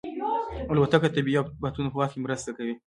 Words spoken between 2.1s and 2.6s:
مرسته